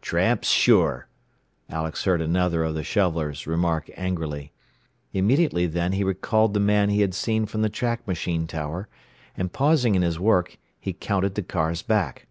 "Tramps, 0.00 0.48
sure!" 0.48 1.08
Alex 1.68 2.04
heard 2.04 2.22
another 2.22 2.64
of 2.64 2.74
the 2.74 2.82
shovelers 2.82 3.46
remark 3.46 3.90
angrily. 3.98 4.50
Immediately 5.12 5.66
then 5.66 5.92
he 5.92 6.02
recalled 6.02 6.54
the 6.54 6.58
man 6.58 6.88
he 6.88 7.02
had 7.02 7.12
seen 7.12 7.44
from 7.44 7.60
the 7.60 7.68
track 7.68 8.08
machine 8.08 8.46
tower, 8.46 8.88
and 9.36 9.52
pausing 9.52 9.94
in 9.94 10.00
his 10.00 10.18
work, 10.18 10.56
he 10.80 10.94
counted 10.94 11.34
the 11.34 11.42
cars 11.42 11.82
back. 11.82 12.26